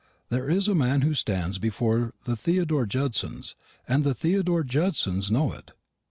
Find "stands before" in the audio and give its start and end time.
1.13-2.15